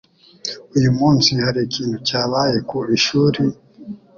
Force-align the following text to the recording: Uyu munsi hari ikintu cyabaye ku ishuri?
Uyu 0.77 0.91
munsi 0.99 1.29
hari 1.41 1.59
ikintu 1.67 1.97
cyabaye 2.07 2.57
ku 2.69 2.77
ishuri? 2.97 3.39